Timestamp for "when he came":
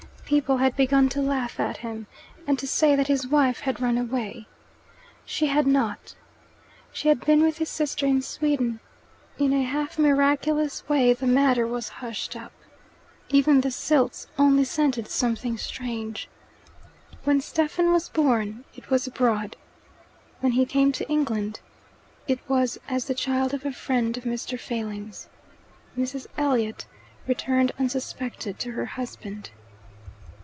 20.39-20.93